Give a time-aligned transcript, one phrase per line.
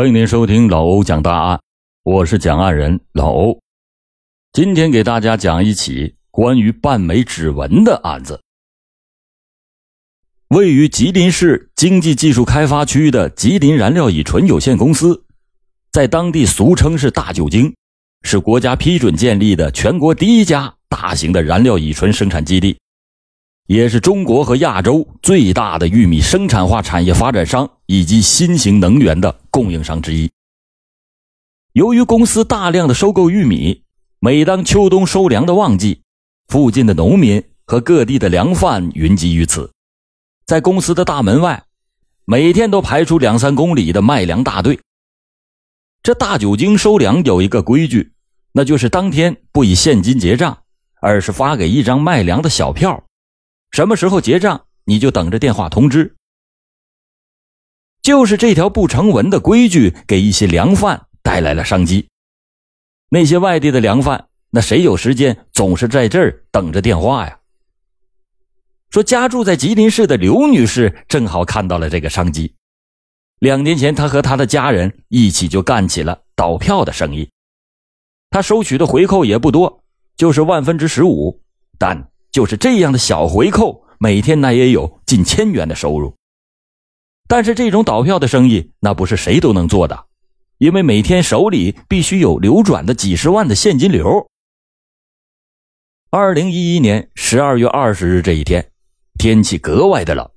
[0.00, 1.60] 欢迎您收听老欧讲大案，
[2.04, 3.60] 我是讲案人老欧。
[4.50, 8.40] 今天给大家讲一起关于半枚指纹的案子。
[10.48, 15.22] 位于吉林市经济技术开发区的吉林燃料乙醇有限公司，
[15.92, 17.74] 在当地俗称是大酒精，
[18.22, 22.79] 是国家批准建立的全国第一家大型的燃料乙醇生产基地，
[23.70, 29.40] 也是中国和亚洲最大的玉米生产化产业发展商以及新型能源的。
[29.48, 30.28] 供应商之一。
[31.74, 33.84] 由于公司大量的收购玉米，
[34.18, 36.02] 每当秋冬收粮的旺季，
[36.48, 39.70] 附近的农民和各地的粮贩云集于此。
[40.46, 41.62] 在公司的大门外，
[42.24, 44.80] 每天都排出两三公里的卖粮大队。
[46.02, 48.10] 这大酒精收粮有一个规矩，
[48.50, 50.58] 那就是当天不以现金结账，
[51.00, 53.04] 而是发给一张卖粮的小票。
[53.70, 56.16] 什么时候结账，你就等着电话通知。
[58.02, 62.08] 就是这条不成文的规矩，给一些粮贩带来了商机。
[63.10, 67.38] 那些外地的粮贩，那谁有时间总是在这儿等着电话呀？
[68.90, 72.54] 说家住在吉林市的刘女士正好看到了这个商机。
[73.38, 77.30] 两年前，她和她的家人一起就干起了倒票的生意。
[78.30, 79.84] 她收取的回扣也不多，
[80.16, 81.40] 就是万分之十五，
[81.78, 86.14] 但就是这样的小回扣，每天那也有近千元的收入。
[87.28, 90.06] 但是这种倒票的生意，那不是谁都能做的，
[90.58, 94.26] 因为每天手里必须有流转的几十万的现金流。
[96.10, 98.72] 二零一一年十二月二十日这一天，
[99.16, 100.28] 天气格外的冷，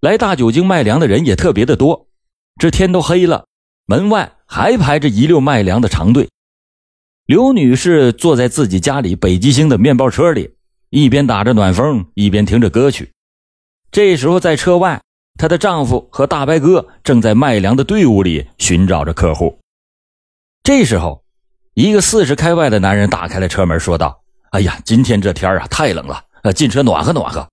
[0.00, 2.06] 来大酒精卖粮的人也特别的多。
[2.60, 3.46] 这天都黑了，
[3.86, 6.28] 门外还排着一溜卖粮的长队。
[7.26, 10.53] 刘女士坐在自己家里北极星的面包车里，
[10.94, 13.10] 一边打着暖风，一边听着歌曲。
[13.90, 15.02] 这时候在车外。
[15.36, 19.58] 她的丈夫和大白哥正在卖粮的队伍里寻找着客户。
[20.62, 21.24] 这时候，
[21.74, 24.22] 一个四十开外的男人打开了车门，说道
[24.54, 27.48] ：“哎呀，今天这天啊，太冷了，呃，进车暖和暖和。”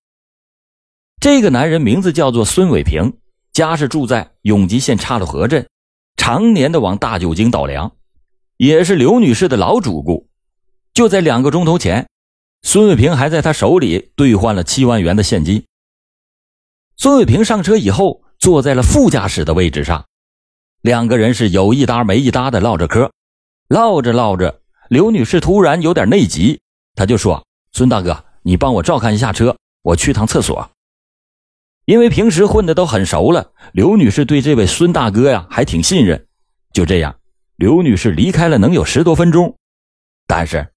[1.19, 3.11] 这个男人名字叫做孙伟平，
[3.51, 5.67] 家是住在永吉县岔路河镇，
[6.15, 7.91] 常年的往大酒精倒粮，
[8.57, 10.29] 也是刘女士的老主顾。
[10.93, 12.07] 就在两个钟头前，
[12.63, 15.65] 孙伟平还在他手里兑换了七万元的现金。
[16.95, 20.05] 孙伟平上车以后，坐在了副驾驶的位置上，
[20.81, 23.11] 两个人是有一搭没一搭的唠着嗑，
[23.67, 26.61] 唠着唠着，刘女士突然有点内急，
[26.95, 30.69] 她就说：“孙大哥，你帮我照看一下车，我去趟厕所。”
[31.85, 36.27] 因为平时混的都很熟了，刘女士对这位孙大哥呀还挺信任。
[36.71, 37.15] 就这样，
[37.55, 39.57] 刘女士离开了能有十多分钟，
[40.27, 40.71] 但是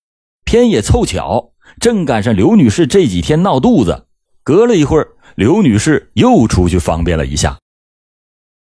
[0.44, 4.06] 偏也凑巧，正赶上刘女士这几天闹肚子，
[4.42, 5.08] 隔了一会儿。
[5.36, 7.58] 刘女士又出去方便了一下，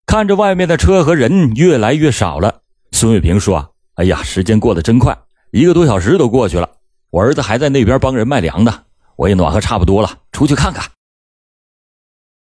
[0.05, 2.61] 看着外面的车和人越来越少了，
[2.91, 5.17] 孙伟平说：“哎呀，时间过得真快，
[5.51, 6.69] 一个多小时都过去了。
[7.09, 8.83] 我儿子还在那边帮人卖粮呢，
[9.17, 10.91] 我也暖和差不多了，出去看看。”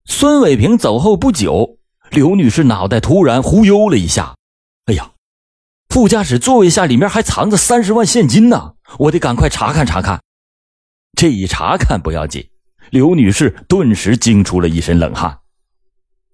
[0.05, 1.79] 孙伟平走后不久，
[2.11, 4.35] 刘女士脑袋突然忽悠了一下
[4.85, 5.13] ：“哎呀，
[5.89, 10.21] 副驾驶座位下里面还藏着三十万现金呢，我得赶快查看查看。”
[11.15, 12.47] 这一查看不要紧。
[12.91, 15.39] 刘女士顿时惊出了一身冷汗，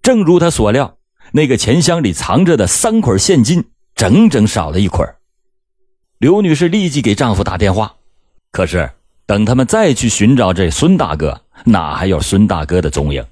[0.02, 0.98] 正如她所料，
[1.32, 5.08] 那个钱箱里藏着的三捆现金整整少了一捆。
[6.18, 7.96] 刘女士立即给丈夫打电话，
[8.50, 8.90] 可是
[9.24, 13.24] 等他们再去寻找这孙大哥，哪还有孙大哥的踪影？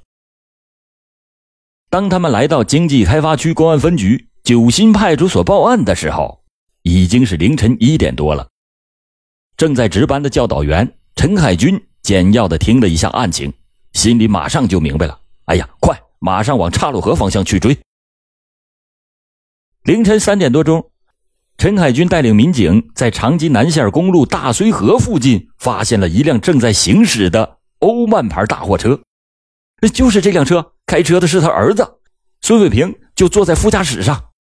[1.90, 6.42] 当他们来到经济开发区公安分局九新派出所报案的时候，
[6.82, 8.48] 已经是凌晨一点多了。
[9.56, 11.78] 正在值班的教导员陈海军。
[12.00, 13.52] 简要的听了一下案情，
[13.92, 15.20] 心里马上就明白了。
[15.44, 17.76] 哎呀，快，马上往岔路河方向去追！
[19.82, 20.90] 凌晨三点多钟，
[21.58, 29.02] 陈海军带领民警在长吉南线公路大绥河附近发现了一辆正在行驶的欧曼牌大货车，
[29.92, 31.98] 就是这辆车，开车的是他儿子
[32.40, 34.30] 孙伟平，就坐在副驾驶上。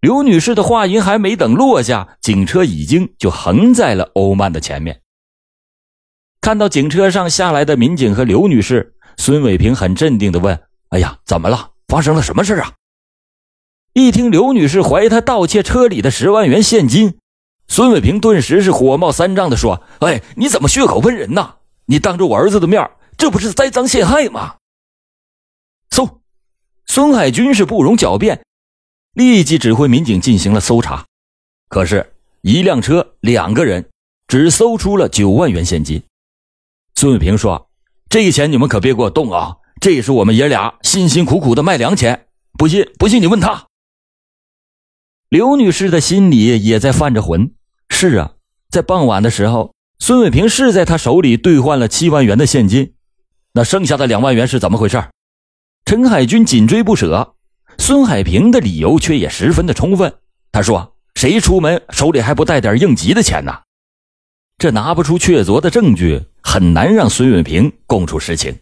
[0.00, 5.01] 刘女士的话音还没等落下，警车已经就横在了欧曼的前面。
[6.42, 10.60] 看到警车上下来的民警和刘女士，孙伟平很镇定的问
[10.90, 11.70] ：“哎呀，怎么了？
[11.86, 12.72] 发生了什么事啊？”
[13.94, 17.16] 一听刘女士怀疑他盗窃车里的十万元现金，
[17.68, 21.58] 孙伟平顿时是火冒三丈的说：“哎，你怎么血口喷人呢？
[21.86, 24.56] 你当着我儿子的面，这不是栽赃陷害吗？”
[25.90, 26.22] 搜，
[26.86, 28.42] 孙海军是不容狡辩，
[29.12, 31.06] 立即指挥民警进行了搜查。
[31.68, 33.88] 可是，一辆车，两个人，
[34.26, 36.02] 只搜出了九万元现金。
[37.02, 37.68] 孙伟平说
[38.08, 39.56] ：“这个钱你们可别给我动啊！
[39.80, 42.26] 这是我们爷俩辛辛苦苦的卖粮钱。
[42.56, 43.66] 不信，不信你问他。”
[45.28, 47.54] 刘女士的心里也在犯着浑。
[47.88, 48.34] 是啊，
[48.70, 52.94] 在傍晚的时候，孙伟平是在他手里兑换了七万元的现金，
[53.54, 55.02] 那剩下的两万元是怎么回事？
[55.84, 57.34] 陈海军紧追不舍，
[57.78, 60.14] 孙海平的理由却也十分的充分。
[60.52, 63.52] 他说：“谁出门手里还不带点应急的钱呢？”
[64.62, 68.60] 这拿不出确凿的证据，很难让孙伟平供出实情。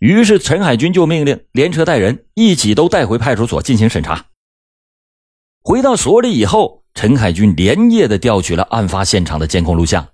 [0.00, 4.26] 于是陈海军就命令连车带人一起都带回派出所进行审查。
[5.62, 10.08] 回到所里以后，陈海军连夜的调取了案发现场的监控录像，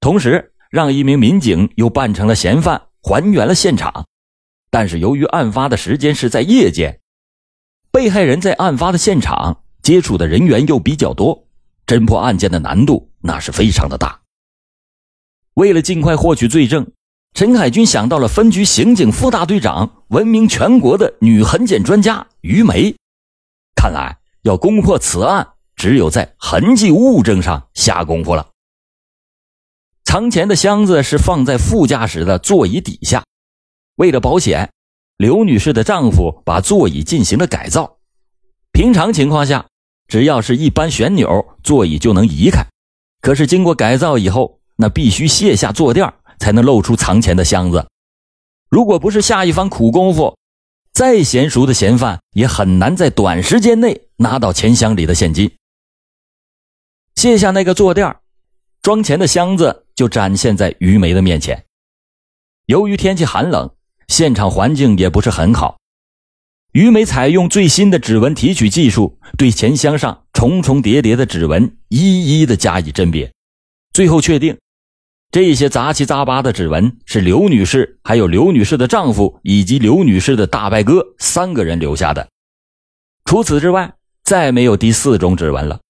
[0.00, 4.04] 同时让一名民警又扮成了嫌犯还原了现场。
[4.70, 7.00] 但是由于案发的时间是在夜间，
[7.90, 11.46] 被害人在案发的现场接触的人员又比较多，
[11.90, 14.20] 侦破案件的难度那是非常的大。
[15.54, 16.92] 为了尽快获取罪证，
[17.34, 22.94] 陈海军想到了分局刑警副大队长、闻名全国的女痕检专家于梅。
[23.74, 28.50] 看来要攻破此案，只有在痕迹物证上下功夫了。
[30.04, 33.24] 藏钱的箱子是放在副驾驶的座椅底下。
[33.96, 34.70] 为了保险，
[35.16, 37.98] 刘女士的丈夫把座椅进行了改造。
[38.70, 39.66] 平常情况下，
[40.10, 42.66] 只要是一般旋钮，座椅就能移开。
[43.22, 47.86] 可是经过改造以后，那必须卸下坐垫才能露出藏钱的箱子。
[48.68, 50.36] 如果不是下一番苦功夫，
[50.92, 55.50] 再娴熟的嫌犯也很难在短时间内拿到钱箱里的现金。
[57.14, 58.14] 卸下那个坐垫，
[58.82, 61.64] 装钱的箱子就展现在于梅的面前。
[62.66, 63.70] 由于天气寒冷。
[64.08, 65.78] 现场环境也不是很好，
[66.72, 73.32] 于梅采用最新的指纹提取技术，对钱箱上重重叠叠的指纹一一的加以甄别，
[73.92, 74.56] 最后确定，
[75.32, 82.28] 这些杂七杂八的指纹是刘女士、还有刘女士的丈夫以及刘女士的大伯哥三个人留下的，
[83.24, 85.80] 除此之外，再没有第四种指纹了。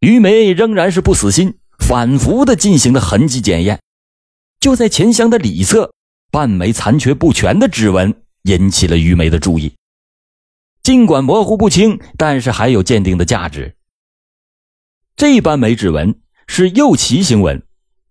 [0.00, 3.80] 于梅仍然是不死心，反复的进行了痕迹检验，
[4.60, 5.92] 就在钱箱的里侧。
[6.30, 9.74] 半枚残缺不全的指纹引起了于梅的注意，
[10.82, 13.76] 尽管模糊不清，但是还有鉴定的价值。
[15.14, 17.62] 这半枚指纹是右旗形纹，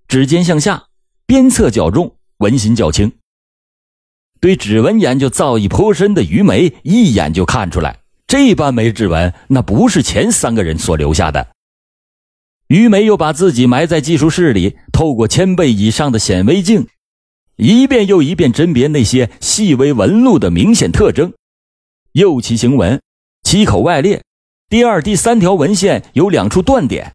[0.08, 0.86] 指尖向下，
[1.26, 3.12] 边侧较重，纹心较轻。
[4.40, 11.56] 对指纹研究造诣颇深的于梅一眼就看出来，这半枚指纹那不是前三个人所留下的。
[12.68, 16.88] 于梅又把自己埋在技术室里，透过千倍以上的显微镜。
[17.62, 21.32] 一遍又一遍甄别那些细微纹路的明显特征，
[22.14, 23.00] 右旗形纹，
[23.44, 24.24] 七口外裂，
[24.68, 27.14] 第二、第三条纹线有两处断点。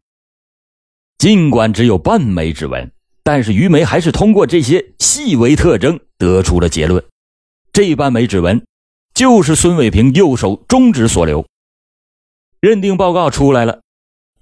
[1.17, 2.89] 尽管只有半枚指纹，
[3.23, 7.03] 但是于梅还是通过这些细微特征得出了结论：
[7.73, 8.65] 这半枚指纹
[9.13, 11.45] 就是孙伟平右手中指所留。
[12.61, 13.81] 认定报告出来了，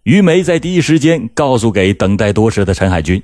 [0.03, 3.23] 于梅在第一时间告诉给等待多时的陈海军。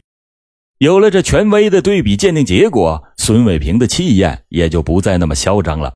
[0.82, 5.94] 有了这权威的对比鉴定结果，孙伟平的气焰也就不再那么嚣张了。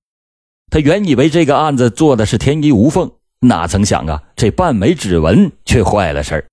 [0.69, 6.45] 他原以为这个案子做的是天衣无缝，哪曾想啊，这半枚指纹却坏了事儿。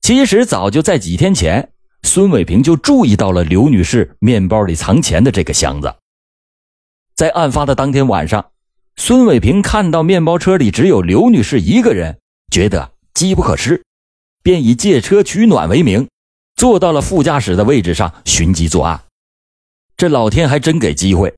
[0.00, 1.70] 其实早就在几天前，
[2.04, 5.92] 孙伟平就注意到了刘女士面包里藏钱的这个箱子。
[7.16, 8.52] 在案发的当天晚上，
[8.94, 12.20] 孙伟平看到面包车里只有刘女士一个人，
[12.52, 13.82] 觉得机不可失，
[14.44, 16.06] 便以借车取暖为名。
[16.56, 18.98] 坐到了副驾驶的位置上寻机作案，
[19.94, 21.32] 这老天还真给机会。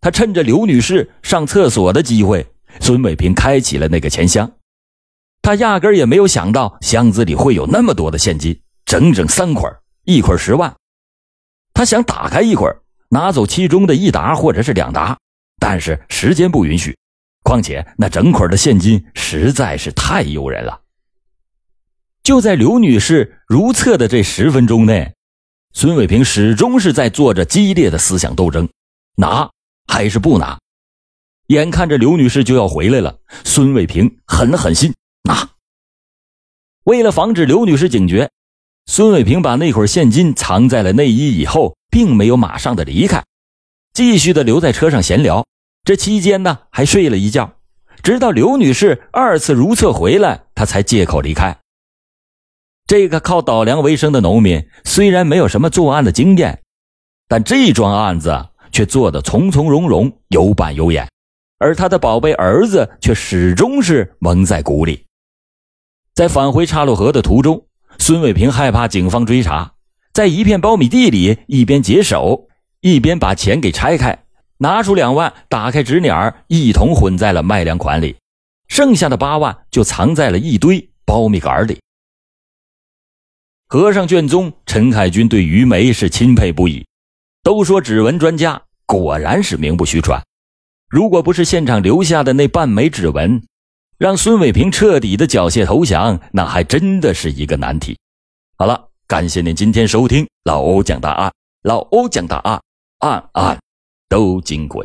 [0.00, 2.46] 他趁着刘女士上厕所的机会，
[2.80, 4.50] 孙伟平开启了那个钱箱。
[5.42, 9.70] 他压根也没有想到箱子里会有那么多的现金，整整三捆，
[10.04, 10.74] 一捆十万。
[11.74, 12.74] 他想打开一捆，
[13.10, 15.18] 拿走其中的一沓或者是两沓，
[15.58, 16.96] 但是时间不允许，
[17.42, 20.80] 况且那整捆的现金实在是太诱人了。
[22.30, 25.16] 就在刘女士如厕的这十分钟内，
[25.72, 28.68] 孙伟平始终是在做着激烈的思想斗争：
[29.16, 29.50] 拿
[29.88, 30.56] 还是不拿？
[31.48, 34.94] 眼看着刘女士就要回来了，孙伟平狠了狠心
[35.24, 35.50] 拿。
[36.84, 38.30] 为了防止刘女士警觉，
[38.86, 43.24] 孙伟平把那会儿现金藏在了内衣以后，并没有马上的离开，
[43.92, 45.44] 继续的留在车上闲聊。
[45.82, 47.56] 这期间呢，还睡了一觉，
[48.04, 51.58] 直到刘女士二次如厕回来，他才借口离开。
[52.90, 56.60] 这个靠倒粮为生的农民虽然没有什么作案的经验，
[57.28, 61.08] 但这桩案子却做得从从容容、有板有眼，
[61.60, 65.06] 而他的宝贝儿子却始终是蒙在鼓里。
[66.16, 67.64] 在返回岔路河的途中，
[67.98, 69.74] 孙伟平害怕警方追查，
[70.12, 72.48] 在一片苞米地里一边解手，
[72.80, 74.24] 一边把钱给拆开，
[74.58, 78.16] 拿出两万，打开纸捻一同混在了卖粮款里，
[78.66, 81.78] 剩下的八万就藏在了一堆苞米杆里。
[83.72, 86.84] 合上卷宗陈海军对于梅是钦佩不已，
[87.44, 90.20] 都说指纹专家，果然是名不虚传。
[90.88, 93.40] 如果不是现场留下的那半枚指纹，
[93.96, 97.96] 让孙伟平彻底的缴械投降，那还真的是一个难题。
[98.58, 102.60] 好了，感谢您今天收听老欧讲大案，老欧讲大案，
[102.98, 103.56] 案案
[104.08, 104.84] 都惊魂。